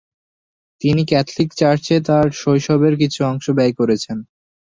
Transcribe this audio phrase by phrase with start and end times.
[0.81, 4.17] তিনি ক্যাথলিক চার্চে তার শৈশবের কিছু অংশ ব্যয় করেছেন।